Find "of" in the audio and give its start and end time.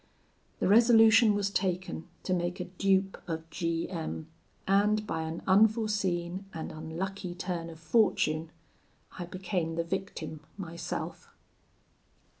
3.27-3.47, 7.69-7.79